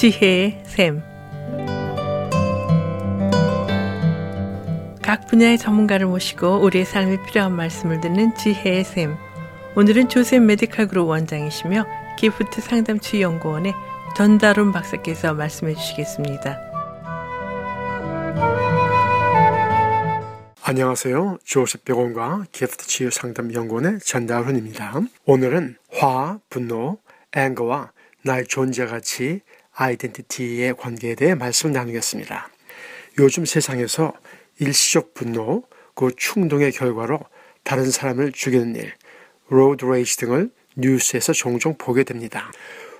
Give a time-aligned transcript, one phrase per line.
[0.00, 1.02] 지혜의 샘.
[5.02, 9.14] 각 분야의 전문가를 모시고 우리의 삶에 필요한 말씀을 듣는 지혜의 샘.
[9.76, 11.84] 오늘은 조셉 메디칼 그룹 원장이시며
[12.16, 13.74] 기프트 상담치유 연구원의
[14.16, 16.58] 전달훈 박사께서 말씀해 주시겠습니다.
[20.62, 21.40] 안녕하세요.
[21.44, 24.94] 조셉 병원과 기프트 치유 상담 연구원의 전달훈입니다.
[25.26, 26.96] 오늘은 화, 분노,
[27.36, 27.92] anger와
[28.22, 29.42] 나의 존재 가치,
[29.80, 32.50] identity의 관계에 대해 말씀을 나누겠습니다.
[33.18, 34.12] 요즘 세상에서
[34.58, 37.18] 일시적 분노, 그 충동의 결과로
[37.64, 38.92] 다른 사람을 죽이는 일,
[39.48, 42.52] road rage 등을 뉴스에서 종종 보게 됩니다.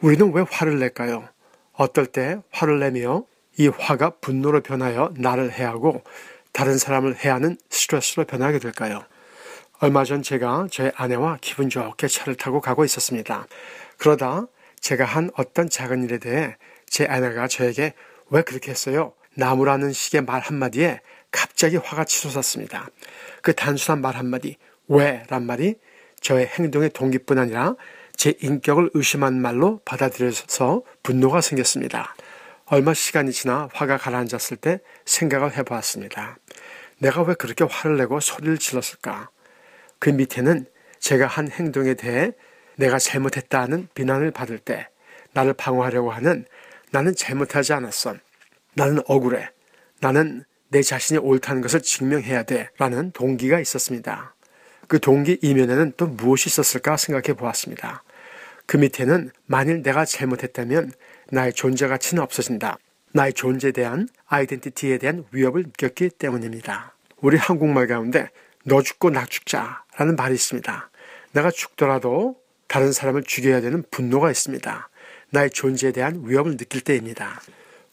[0.00, 1.28] 우리는 왜 화를 낼까요?
[1.74, 3.24] 어떨 때 화를 내며
[3.58, 6.02] 이 화가 분노로 변하여 나를 해하고
[6.52, 9.04] 다른 사람을 해하는 스트레스로 변하게 될까요?
[9.78, 13.46] 얼마 전 제가 저의 아내와 기분 좋게 차를 타고 가고 있었습니다.
[13.98, 14.46] 그러다
[14.80, 16.56] 제가 한 어떤 작은 일에 대해
[16.92, 17.94] 제 아내가 저에게
[18.28, 19.14] 왜 그렇게 했어요?
[19.34, 22.90] 나무라는 식의 말 한마디에 갑자기 화가 치솟았습니다.
[23.40, 25.22] 그 단순한 말 한마디, 왜?
[25.30, 25.76] 란 말이
[26.20, 27.76] 저의 행동의 동기뿐 아니라
[28.14, 32.14] 제 인격을 의심한 말로 받아들여서 분노가 생겼습니다.
[32.66, 36.36] 얼마 시간이 지나 화가 가라앉았을 때 생각을 해보았습니다.
[36.98, 39.30] 내가 왜 그렇게 화를 내고 소리를 질렀을까?
[39.98, 40.66] 그 밑에는
[40.98, 42.32] 제가 한 행동에 대해
[42.76, 44.88] 내가 잘못했다는 비난을 받을 때
[45.32, 46.44] 나를 방어하려고 하는
[46.92, 48.14] 나는 잘못하지 않았어.
[48.74, 49.50] 나는 억울해.
[50.00, 52.68] 나는 내 자신이 옳다는 것을 증명해야 돼.
[52.78, 54.34] 라는 동기가 있었습니다.
[54.88, 58.04] 그 동기 이면에는 또 무엇이 있었을까 생각해 보았습니다.
[58.66, 60.92] 그 밑에는 만일 내가 잘못했다면
[61.30, 62.76] 나의 존재 가치는 없어진다.
[63.12, 66.94] 나의 존재에 대한 아이덴티티에 대한 위협을 느꼈기 때문입니다.
[67.22, 68.28] 우리 한국말 가운데
[68.64, 70.90] 너 죽고 나 죽자 라는 말이 있습니다.
[71.32, 72.36] 내가 죽더라도
[72.68, 74.88] 다른 사람을 죽여야 되는 분노가 있습니다.
[75.32, 77.40] 나의 존재에 대한 위협을 느낄 때입니다.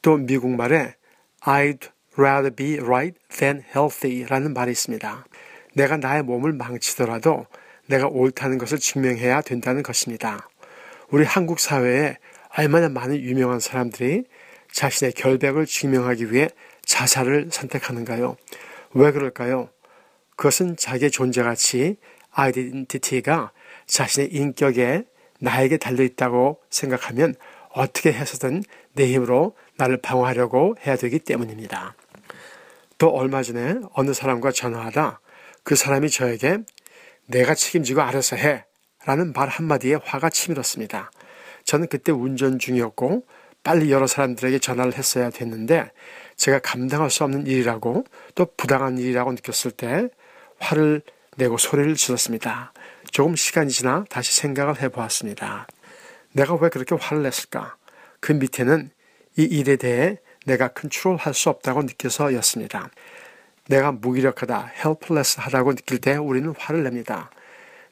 [0.00, 0.94] 또 미국 말에
[1.42, 5.26] I'd rather be right than healthy 라는 말이 있습니다.
[5.74, 7.46] 내가 나의 몸을 망치더라도
[7.88, 10.48] 내가 옳다는 것을 증명해야 된다는 것입니다.
[11.10, 12.16] 우리 한국 사회에
[12.56, 14.24] 얼마나 많은 유명한 사람들이
[14.72, 16.48] 자신의 결백을 증명하기 위해
[16.86, 18.36] 자살을 선택하는가요?
[18.94, 19.68] 왜 그럴까요?
[20.36, 21.96] 그것은 자기의 존재가치,
[22.30, 23.52] 아이덴티티가
[23.86, 25.04] 자신의 인격에
[25.40, 27.34] 나에게 달려있다고 생각하면
[27.70, 28.62] 어떻게 해서든
[28.94, 31.94] 내 힘으로 나를 방어하려고 해야 되기 때문입니다.
[32.98, 35.20] 또 얼마 전에 어느 사람과 전화하다
[35.62, 36.58] 그 사람이 저에게
[37.26, 38.64] 내가 책임지고 알아서 해
[39.04, 41.10] 라는 말 한마디에 화가 치밀었습니다.
[41.64, 43.24] 저는 그때 운전 중이었고
[43.62, 45.90] 빨리 여러 사람들에게 전화를 했어야 됐는데
[46.36, 48.04] 제가 감당할 수 없는 일이라고
[48.34, 50.08] 또 부당한 일이라고 느꼈을 때
[50.58, 51.02] 화를
[51.36, 52.72] 내고 소리를 질렀습니다.
[53.16, 55.66] 조금 시간이 지나 다시 생각을 해보았습니다.
[56.32, 57.78] 내가 왜 그렇게 화를 냈을까?
[58.20, 58.90] 그 밑에는
[59.38, 62.90] 이 일에 대해 내가 컨트롤 할 수 없다고 느껴서였습니다.
[63.68, 67.30] 내가 무기력하다, helpless 하다고 느낄 때 우리는 화를 냅니다.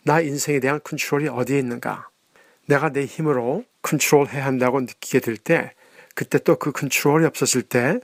[0.02, 2.10] 나 인생에 대한 컨트롤이 어디에 있는가?
[2.66, 5.72] 내가 내 힘으로 컨트롤 해야 한다고 느끼게 될 때,
[6.14, 7.98] 그때 또 그 컨트롤이 없어질 때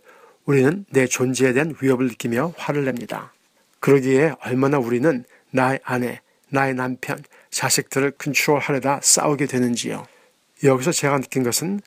[0.47, 3.34] 우리는 내 존재에 대한 위협을 느끼며 화를 냅니다.
[3.81, 10.06] 그러기에 얼마나 우리는 나의 아내, 나의 남편, 자식들을 컨트롤하려다 싸우게 되는지요.
[10.65, 11.81] 여기서 제가 느낀 것은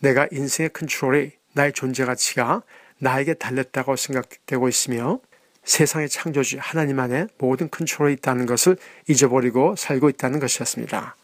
[0.00, 2.62] 내가 인생의 컨트롤이 나의 존재 가치가
[2.98, 5.20] 나에게 달렸다고 생각되고 있으며
[5.64, 8.76] 세상의 창조주 하나님 안에 모든 컨트롤이 있다는 것을
[9.08, 11.16] 잊어버리고 살고 있다는 것이었습니다.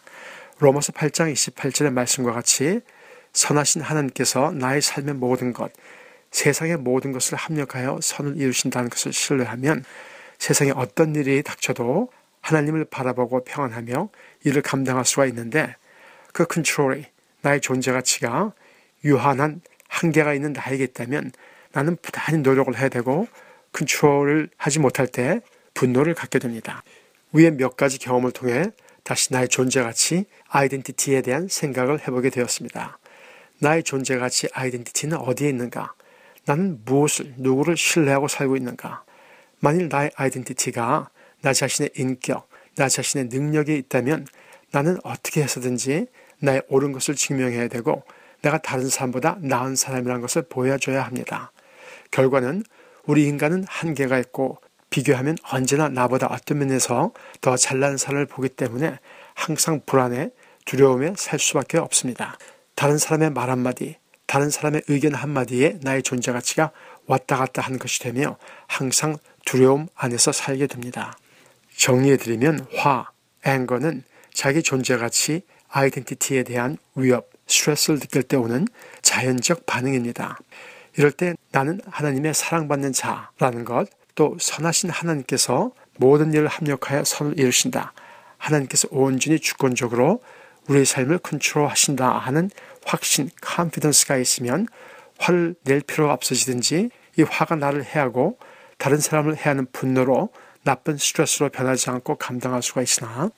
[0.59, 2.81] 로마서 8장 28절의 말씀과 같이
[3.33, 5.73] 선하신 하나님께서 나의 삶의 모든 것,
[6.31, 9.85] 세상의 모든 것을 합력하여 선을 이루신다는 것을 신뢰하면
[10.39, 12.11] 세상에 어떤 일이 닥쳐도
[12.41, 14.09] 하나님을 바라보고 평안하며
[14.45, 15.75] 이를 감당할 수가 있는데
[16.33, 17.05] 그 컨트롤이
[17.43, 18.53] 나의 존재 가치가
[19.05, 21.33] 유한한 한계가 있는 나에게 있다면
[21.73, 23.29] 나는 부단히 노력을 해야 되고
[23.73, 25.41] 컨트롤을 하지 못할 때
[25.75, 26.83] 분노를 갖게 됩니다.
[27.33, 28.65] 위에 몇 가지 경험을 통해
[29.05, 32.99] 다시 나의 존재 가치, 아이덴티티에 대한 생각을 해보게 되었습니다.
[33.59, 35.95] 나의 존재 가치, 아이덴티티는 어디에 있는가?
[36.45, 39.05] 나는 무엇을, 누구를 신뢰하고 살고 있는가?
[39.61, 41.11] 만일 나의 아이덴티티가
[41.43, 44.27] 나 자신의 인격, 나 자신의 능력이 있다면
[44.71, 46.07] 나는 어떻게 해서든지
[46.41, 48.03] 나의 옳은 것을 증명해야 되고
[48.43, 51.53] 내가 다른 사람보다 나은 사람이라는 것을 보여줘야 합니다.
[52.11, 52.63] 결과는
[53.05, 54.59] 우리 인간은 한계가 있고
[54.91, 58.99] 비교하면 언제나 나보다 어떤 면에서 더 잘난 사람을 보기 때문에
[59.35, 60.31] 항상 불안해
[60.65, 62.39] 두려움에 살 수밖에 없습니다.
[62.75, 63.97] 다른 사람의 말 한마디,
[64.27, 66.71] 다른 사람의 의견 한마디에 나의 존재 가치가
[67.07, 68.37] 왔다 갔다 하는 것이 되며
[68.67, 71.17] 항상 두려움 안에서 살게 됩니다.
[71.79, 73.07] 정리해드리면 화,
[73.45, 74.03] 앵거는
[74.35, 78.67] 자기 존재 가치, 아이덴티티에 대한 위협, 스트레스를 느낄 때 오는
[79.01, 80.39] 자연적 반응입니다.
[80.97, 87.93] 이럴 때 나는 하나님의 사랑받는 자라는 것, 또 선하신 하나님께서 모든 일을 합력하여 선을 이루신다.
[88.37, 90.21] 하나님께서 온전히 주권적으로
[90.69, 92.51] 우리의 삶을 컨트롤하신다 하는
[92.85, 94.67] 확신, 컨피던스가 있으면
[95.19, 98.39] 화를 낼 필요가 없어지든지 이 화가 나를 해하고
[98.79, 100.31] 다른 사람을 해하는 분노로
[100.65, 103.31] 나쁜 스트레스로 변하지 않고 감당할 수가 있으나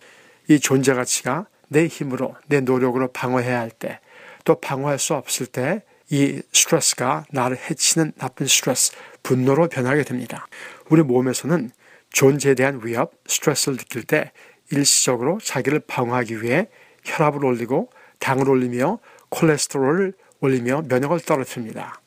[0.48, 4.00] 이 존재 가치가 내 힘으로 내 노력으로 방어해야 할 때
[4.44, 5.82] 또 방어할 수 없을 때
[6.12, 10.48] 이 스트레스가 나를 해치는 나쁜 스트레스, 분노로 변하게 됩니다.
[10.88, 11.70] 우리 몸에서는
[12.12, 14.32] 존재에 대한 위협, 스트레스를 느낄 때
[14.72, 16.66] 일시적으로 자기를 방어하기 위해
[17.04, 22.00] 혈압을 올리고 당을 올리며 콜레스테롤을 올리며 면역을 떨어뜨립니다.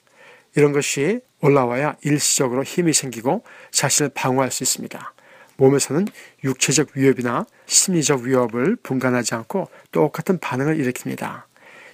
[0.57, 5.13] 이런 것이 올라와야 일시적으로 힘이 생기고 자신을 방어할 수 있습니다.
[5.57, 6.07] 몸에서는
[6.43, 11.43] 육체적 위협이나 심리적 위협을 분간하지 않고 똑같은 반응을 일으킵니다.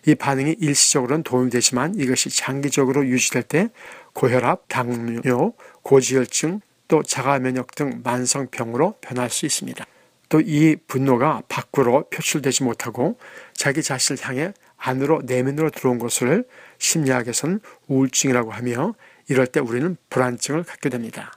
[0.06, 3.70] 이 반응이 일시적으로는 도움이 되지만 이것이 장기적으로 유지될 때
[4.14, 9.86] 고혈압, 당뇨, 고지혈증, 또 자가면역 등 만성병으로 변할 수 있습니다.
[10.30, 13.18] 또 이 분노가 밖으로 표출되지 못하고
[13.54, 16.46] 자기 자신을 향해 안으로 내면으로 들어온 것을
[16.78, 18.94] 심리학에서는 우울증이라고 하며
[19.30, 21.32] 이럴 때 우리는 불안증을 갖게 됩니다.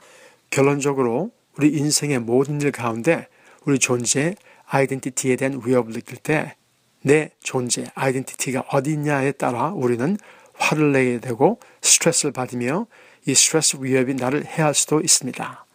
[0.49, 3.27] 결론적으로 우리 인생의 모든 일 가운데
[3.65, 4.35] 우리 존재
[4.65, 6.55] 아이덴티티에 대한 위협을 느낄 때
[7.03, 10.17] 내 존재 아이덴티티가 어디 있냐에 따라 우리는
[10.55, 12.87] 화를 내게 되고 스트레스를 받으며
[13.25, 15.65] 이 스트레스 위협이 나를 해할 수도 있습니다.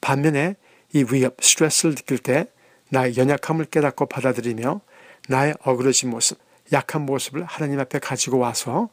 [0.00, 0.56] 반면에
[0.92, 2.46] 이 위협, 스트레스를 느낄 때
[2.90, 4.80] 나의 연약함을 깨닫고 받아들이며
[5.28, 6.38] 나의 어그러진 모습,
[6.72, 8.90] 약한 모습을 하나님 앞에 가지고 와서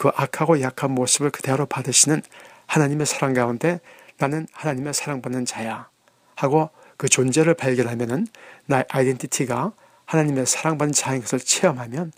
[0.00, 2.22] 그 악하고 약한 모습을 그대로 받으시는
[2.64, 3.80] 하나님의 사랑 가운데
[4.16, 5.90] 나는 하나님의 사랑받는 자야
[6.36, 8.26] 하고 그 존재를 발견하면은
[8.64, 9.72] 나의 아이덴티티가
[10.06, 12.12] 하나님의 사랑받는 자인 것을 체험하면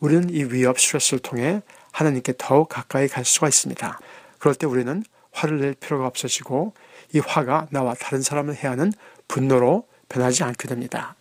[0.00, 1.62] 우리는 이 위협 스트레스를 통해
[1.92, 3.98] 하나님께 더욱 가까이 갈 수가 있습니다.
[4.38, 6.74] 그럴 때 우리는 화를 낼 필요가 없어지고
[7.14, 8.92] 이 화가 나와 다른 사람을 해하는
[9.28, 11.16] 분노로 변하지 않게 됩니다.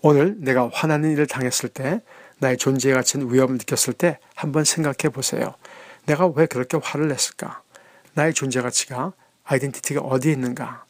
[0.00, 2.02] 오늘 내가 화나는 일을 당했을 때
[2.44, 5.54] 나의 존재에 갇힌 위험을 느꼈을 때 한번 생각해 보세요.
[6.04, 7.62] 내가 왜 그렇게 화를 냈을까?
[8.12, 9.14] 나의 존재 가치가
[9.44, 10.84] 아이덴티티가 어디에 있는가?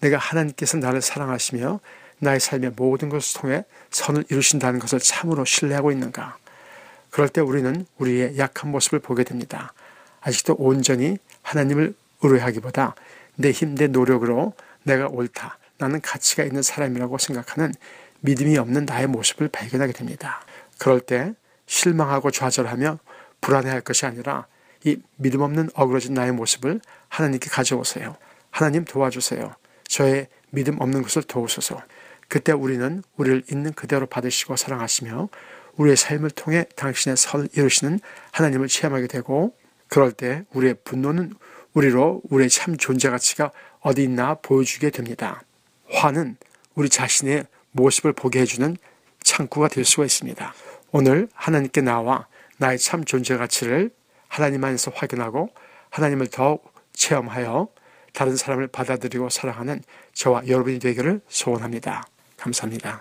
[0.00, 1.80] 내가 하나님께서 나를 사랑하시며
[2.18, 6.36] 나의 삶의 모든 것을 통해 선을 이루신다는 것을 참으로 신뢰하고 있는가?
[7.08, 9.72] 그럴 때 우리는 우리의 약한 모습을 보게 됩니다.
[10.20, 12.96] 아직도 온전히 하나님을 의뢰하기보다
[13.36, 14.52] 내 힘, 내 노력으로
[14.82, 17.72] 내가 옳다, 나는 가치가 있는 사람이라고 생각하는
[18.20, 20.42] 믿음이 없는 나의 모습을 발견하게 됩니다.
[20.78, 21.34] 그럴 때
[21.66, 22.98] 실망하고 좌절하며
[23.40, 24.46] 불안해할 것이 아니라
[24.84, 28.16] 이 믿음 없는 어그러진 나의 모습을 하나님께 가져오세요.
[28.50, 29.54] 하나님 도와주세요.
[29.86, 31.82] 저의 믿음 없는 것을 도우소서.
[32.28, 35.28] 그때 우리는 우리를 있는 그대로 받으시고 사랑하시며
[35.76, 38.00] 우리의 삶을 통해 당신의 선을 이루시는
[38.32, 39.56] 하나님을 체험하게 되고
[39.88, 41.34] 그럴 때 우리의 분노는
[41.72, 45.42] 우리로 우리의 참 존재 가치가 어디 있나 보여주게 됩니다.
[45.90, 46.36] 화는
[46.74, 48.76] 우리 자신의 모습을 보게 해주는
[49.22, 50.54] 창구가 될 수가 있습니다.
[50.90, 52.26] 오늘 하나님께 나와
[52.58, 53.90] 나의 참 존재 가치를
[54.28, 55.50] 하나님 안에서 확인하고
[55.90, 57.68] 하나님을 더욱 체험하여
[58.12, 59.82] 다른 사람을 받아들이고 사랑하는
[60.12, 62.04] 저와 여러분이 되기를 소원합니다.
[62.36, 63.00] 감사합니다.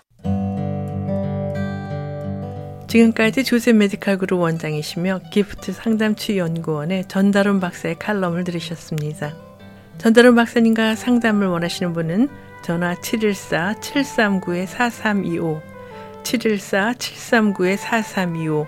[2.88, 9.36] 지금까지 조셉 메디칼 그룹 원장이시며 기프트 상담치 연구원의 전다론 박사의 칼럼을 들으셨습니다.
[9.98, 12.30] 전다론 박사님과 상담을 원하시는 분은
[12.64, 15.77] 전화 714-739-4325,
[16.24, 18.68] 714-739-4325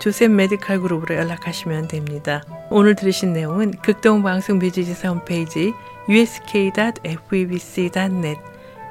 [0.00, 2.42] 조셉 메디칼 그룹으로 연락하시면 됩니다.
[2.70, 5.74] 오늘 들으신 내용은 극동방송 뮤지지사 홈페이지
[6.08, 6.80] usk.febc.net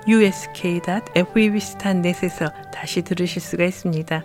[0.08, 4.24] usk.febc.net에서 다시 들으실 수가 있습니다.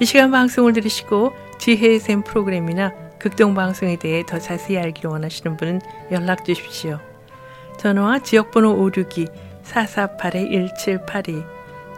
[0.00, 5.80] 이 시간 방송을 들으시고 지혜의 샘 프로그램이나 극동방송에 대해 더 자세히 알기를 원하시는 분은
[6.12, 7.00] 연락 주십시오.
[7.78, 8.88] 전화와 지역번호
[9.64, 11.53] 562-448-1782